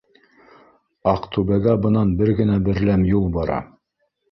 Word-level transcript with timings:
Аҡтүбәгә 1.11 1.77
бынан 1.85 2.15
бер 2.23 2.33
генә 2.41 2.59
берләм 2.71 3.07
юл 3.13 3.31
бара 3.39 3.63